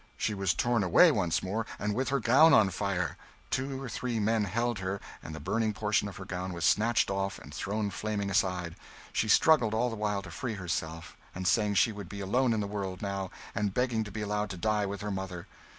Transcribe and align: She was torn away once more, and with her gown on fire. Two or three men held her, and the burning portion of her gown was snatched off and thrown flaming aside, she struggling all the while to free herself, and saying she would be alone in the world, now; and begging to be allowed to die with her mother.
She 0.17 0.33
was 0.33 0.55
torn 0.55 0.83
away 0.83 1.11
once 1.11 1.43
more, 1.43 1.63
and 1.77 1.93
with 1.93 2.09
her 2.09 2.19
gown 2.19 2.55
on 2.55 2.71
fire. 2.71 3.17
Two 3.51 3.79
or 3.83 3.87
three 3.87 4.19
men 4.19 4.45
held 4.45 4.79
her, 4.79 4.99
and 5.21 5.35
the 5.35 5.39
burning 5.39 5.73
portion 5.75 6.07
of 6.07 6.17
her 6.17 6.25
gown 6.25 6.53
was 6.53 6.65
snatched 6.65 7.11
off 7.11 7.37
and 7.37 7.53
thrown 7.53 7.91
flaming 7.91 8.31
aside, 8.31 8.75
she 9.13 9.27
struggling 9.27 9.75
all 9.75 9.91
the 9.91 9.95
while 9.95 10.23
to 10.23 10.31
free 10.31 10.55
herself, 10.55 11.15
and 11.35 11.47
saying 11.47 11.75
she 11.75 11.91
would 11.91 12.09
be 12.09 12.19
alone 12.19 12.51
in 12.51 12.61
the 12.61 12.65
world, 12.67 13.03
now; 13.03 13.29
and 13.53 13.75
begging 13.75 14.03
to 14.03 14.11
be 14.11 14.23
allowed 14.23 14.49
to 14.49 14.57
die 14.57 14.87
with 14.87 15.01
her 15.01 15.11
mother. 15.11 15.45